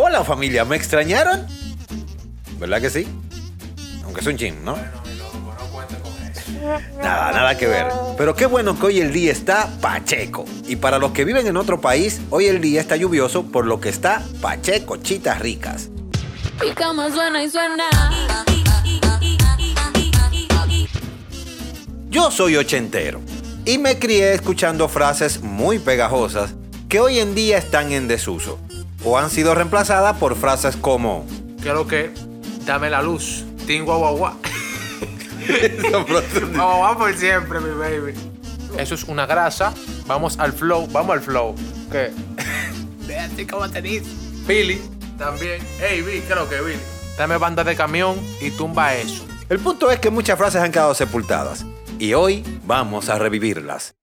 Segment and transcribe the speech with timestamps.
[0.00, 1.44] Hola familia, ¿me extrañaron?
[2.60, 3.04] ¿Verdad que sí?
[4.04, 4.78] Aunque es un chin, ¿no?
[7.02, 7.88] Nada, nada que ver.
[8.16, 10.44] Pero qué bueno que hoy el día está pacheco.
[10.68, 13.80] Y para los que viven en otro país, hoy el día está lluvioso, por lo
[13.80, 15.88] que está pacheco, chitas ricas.
[16.64, 17.84] Y como suena y suena.
[22.08, 23.20] Yo soy ochentero
[23.64, 26.54] y me crié escuchando frases muy pegajosas
[26.88, 28.60] que hoy en día están en desuso
[29.04, 31.26] o han sido reemplazadas por frases como
[31.62, 32.10] ¿Qué es lo que?
[32.64, 33.44] Dame la luz.
[33.66, 34.34] Ting guau guau guau.
[35.48, 38.14] Esa frase- Guau guau por siempre, mi baby.
[38.78, 39.72] Eso es una grasa.
[40.06, 40.86] Vamos al flow.
[40.92, 41.54] Vamos al flow.
[41.90, 42.10] ¿Qué?
[43.06, 44.06] Véate cómo te dice.
[44.46, 44.80] Billy,
[45.18, 45.60] también.
[45.80, 46.78] Hey, Billy, ¿qué es lo que, Billy?
[47.16, 49.24] Dame banda de camión y tumba eso.
[49.48, 51.64] El punto es que muchas frases han quedado sepultadas
[51.98, 53.94] y hoy vamos a revivirlas.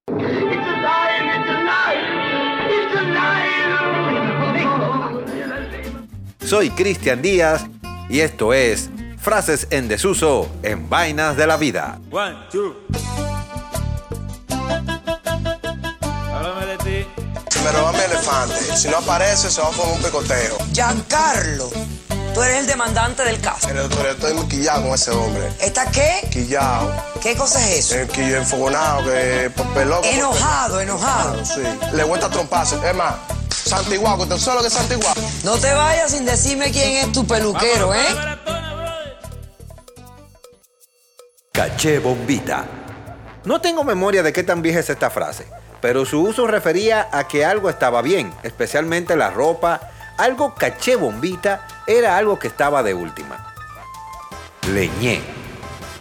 [6.46, 7.66] Soy Cristian Díaz
[8.08, 12.00] y esto es Frases en desuso en Vainas de la Vida.
[12.12, 12.76] One, two.
[16.32, 17.08] Háblame de ti.
[17.64, 18.78] Pero dame elefante.
[18.78, 20.58] Si no aparece, se va a formar un picoteo.
[20.72, 21.72] Giancarlo,
[22.36, 23.68] tú eres el demandante del caso.
[23.68, 25.50] Pero, pero estoy muy quillado con ese hombre.
[25.60, 26.28] ¿Está qué?
[26.32, 26.94] Quillado.
[27.24, 27.96] ¿Qué cosa es eso?
[27.96, 30.04] El quillo enfogonado, que pelón.
[30.04, 31.44] Enojado, enojado.
[31.44, 31.64] Sí.
[31.94, 32.76] Le vuelta a tromparse.
[32.88, 33.16] Es más,
[33.66, 35.20] Santiguaco, ¿usted sabe lo que Santiguaco?
[35.44, 38.06] No te vayas sin decirme quién es tu peluquero, ¿eh?
[41.52, 42.66] Caché bombita.
[43.44, 45.48] No tengo memoria de qué tan vieja es esta frase,
[45.82, 49.82] pero su uso refería a que algo estaba bien, especialmente la ropa.
[50.18, 53.52] Algo caché bombita era algo que estaba de última.
[54.72, 55.22] Leñé.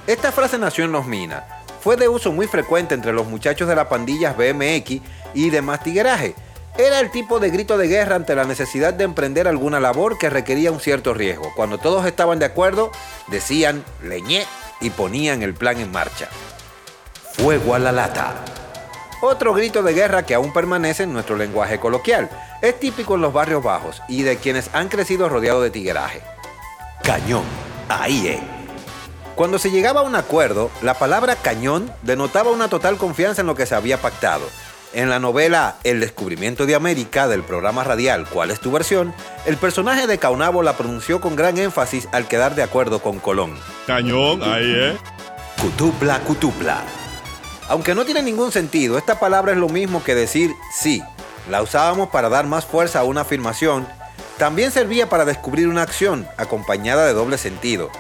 [0.07, 1.45] Esta frase nació en Los Minas.
[1.81, 5.01] Fue de uso muy frecuente entre los muchachos de las pandillas BMX
[5.33, 6.35] y de mastigueraje.
[6.77, 10.29] Era el tipo de grito de guerra ante la necesidad de emprender alguna labor que
[10.29, 11.53] requería un cierto riesgo.
[11.55, 12.91] Cuando todos estaban de acuerdo,
[13.29, 14.45] decían leñé
[14.81, 16.29] y ponían el plan en marcha.
[17.35, 18.35] Fuego a la lata.
[19.21, 22.29] Otro grito de guerra que aún permanece en nuestro lenguaje coloquial.
[22.61, 26.23] Es típico en los barrios bajos y de quienes han crecido rodeados de tigueraje.
[27.05, 27.45] Cañón.
[27.89, 28.41] Ahí es.
[29.37, 33.55] Cuando se llegaba a un acuerdo, la palabra cañón denotaba una total confianza en lo
[33.55, 34.45] que se había pactado.
[34.95, 39.13] En la novela El descubrimiento de América del programa radial ¿Cuál es tu versión?,
[39.45, 43.59] el personaje de Caunabo la pronunció con gran énfasis al quedar de acuerdo con Colón.
[43.87, 44.97] Cañón, ahí, ¿eh?
[45.61, 46.83] Cutupla, cutupla.
[47.69, 51.03] Aunque no tiene ningún sentido, esta palabra es lo mismo que decir sí.
[51.51, 53.87] La usábamos para dar más fuerza a una afirmación.
[54.39, 57.91] También servía para descubrir una acción, acompañada de doble sentido.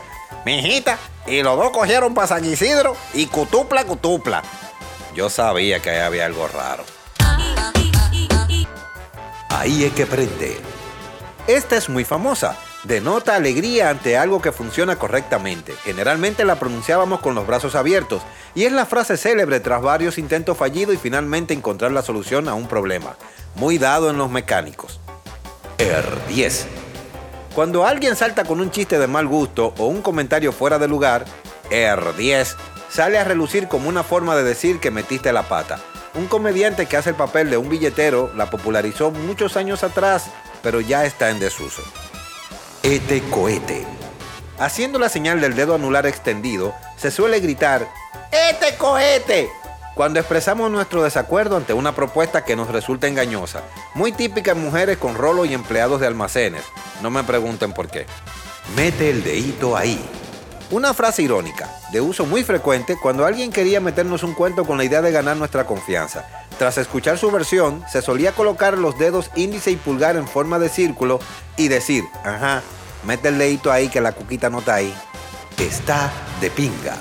[0.47, 4.43] Mijita, y los dos cogieron para San Isidro y cutupla, cutupla.
[5.14, 6.84] Yo sabía que había algo raro.
[9.48, 10.56] Ahí es que prende.
[11.47, 12.56] Esta es muy famosa.
[12.82, 15.72] Denota alegría ante algo que funciona correctamente.
[15.84, 18.22] Generalmente la pronunciábamos con los brazos abiertos
[18.54, 22.54] y es la frase célebre tras varios intentos fallidos y finalmente encontrar la solución a
[22.54, 23.16] un problema.
[23.54, 25.00] Muy dado en los mecánicos.
[25.78, 26.64] R10.
[27.54, 31.25] Cuando alguien salta con un chiste de mal gusto o un comentario fuera de lugar,
[31.70, 32.56] R10
[32.94, 35.81] sale a relucir como una forma de decir que metiste la pata.
[36.15, 40.27] Un comediante que hace el papel de un billetero la popularizó muchos años atrás,
[40.62, 41.82] pero ya está en desuso.
[42.84, 43.84] Ete cohete.
[44.60, 47.88] Haciendo la señal del dedo anular extendido, se suele gritar
[48.31, 49.50] ¡Ete cohete!
[49.97, 53.62] Cuando expresamos nuestro desacuerdo ante una propuesta que nos resulta engañosa,
[53.94, 56.62] muy típica en mujeres con rolo y empleados de almacenes.
[57.03, 58.06] No me pregunten por qué.
[58.76, 60.00] Mete el dedito ahí.
[60.74, 64.82] Una frase irónica, de uso muy frecuente cuando alguien quería meternos un cuento con la
[64.82, 66.26] idea de ganar nuestra confianza.
[66.58, 70.68] Tras escuchar su versión, se solía colocar los dedos índice y pulgar en forma de
[70.68, 71.20] círculo
[71.56, 72.60] y decir, ajá,
[73.04, 74.92] mete el dedito ahí que la cuquita no está ahí.
[75.58, 76.96] Está de pinga.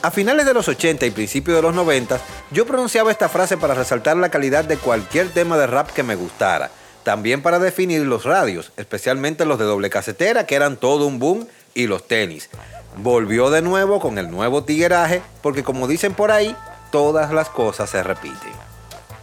[0.00, 2.18] A finales de los 80 y principios de los 90,
[2.52, 6.14] yo pronunciaba esta frase para resaltar la calidad de cualquier tema de rap que me
[6.14, 6.70] gustara.
[7.02, 11.46] También para definir los radios, especialmente los de doble casetera, que eran todo un boom,
[11.74, 12.48] y los tenis.
[12.96, 16.56] Volvió de nuevo con el nuevo tigueraje, porque como dicen por ahí,
[16.90, 18.52] todas las cosas se repiten.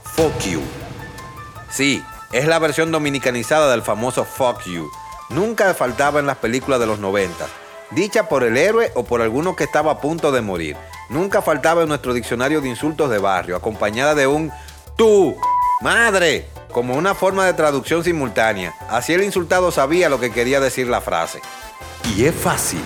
[0.04, 0.62] Fuck you.
[1.70, 4.90] Sí, es la versión dominicanizada del famoso fuck you.
[5.30, 7.46] Nunca faltaba en las películas de los 90,
[7.92, 10.78] dicha por el héroe o por alguno que estaba a punto de morir.
[11.10, 14.52] Nunca faltaba en nuestro diccionario de insultos de barrio, acompañada de un
[14.96, 15.36] tú,
[15.82, 18.74] madre, como una forma de traducción simultánea.
[18.90, 21.42] Así el insultado sabía lo que quería decir la frase.
[22.16, 22.82] Y es fácil.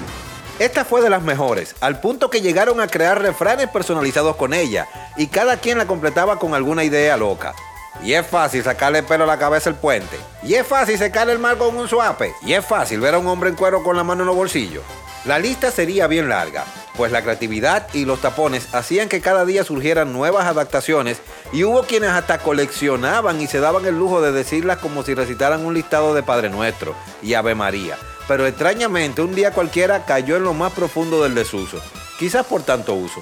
[0.62, 4.88] Esta fue de las mejores, al punto que llegaron a crear refranes personalizados con ella,
[5.18, 7.56] y cada quien la completaba con alguna idea loca.
[8.04, 10.20] Y es fácil sacarle el pelo a la cabeza el puente.
[10.44, 12.36] Y es fácil secarle el mar con un suape.
[12.44, 14.84] Y es fácil ver a un hombre en cuero con la mano en los bolsillos.
[15.26, 16.64] La lista sería bien larga,
[16.96, 21.22] pues la creatividad y los tapones hacían que cada día surgieran nuevas adaptaciones
[21.52, 25.66] y hubo quienes hasta coleccionaban y se daban el lujo de decirlas como si recitaran
[25.66, 26.94] un listado de Padre Nuestro
[27.24, 27.98] y Ave María.
[28.32, 31.82] Pero extrañamente un día cualquiera cayó en lo más profundo del desuso,
[32.18, 33.22] quizás por tanto uso.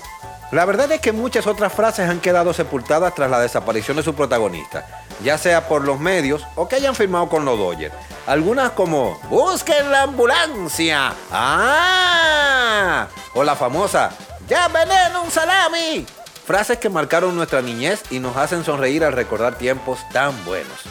[0.51, 4.13] La verdad es que muchas otras frases han quedado sepultadas tras la desaparición de su
[4.13, 4.85] protagonista,
[5.23, 7.95] ya sea por los medios o que hayan firmado con los Dodgers.
[8.27, 11.15] Algunas como ¡Busquen la ambulancia!
[11.31, 13.07] ¡Ah!
[13.33, 14.11] O la famosa
[14.47, 16.05] ¡Ya veneno un salami!
[16.45, 20.83] Frases que marcaron nuestra niñez y nos hacen sonreír al recordar tiempos tan buenos.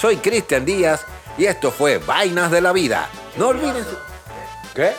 [0.00, 1.04] Soy Cristian Díaz
[1.38, 3.08] y esto fue Vainas de la Vida.
[3.36, 3.84] No olviden...
[4.74, 4.92] ¿Qué?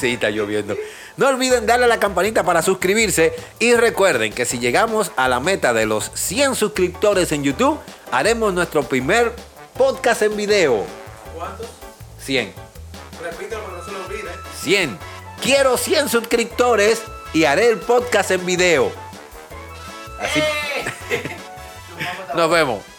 [0.00, 0.76] Sí, está lloviendo.
[1.16, 5.40] No olviden darle a la campanita para suscribirse y recuerden que si llegamos a la
[5.40, 7.78] meta de los 100 suscriptores en YouTube,
[8.12, 9.32] haremos nuestro primer
[9.76, 10.84] podcast en video.
[11.34, 11.66] ¿Cuántos?
[12.20, 12.52] 100.
[13.22, 14.30] Repítelo, pero no se lo olvide.
[14.60, 14.98] 100.
[15.40, 18.92] Quiero 100 suscriptores y haré el podcast en video.
[20.20, 20.42] Así.
[22.34, 22.95] Nos vemos.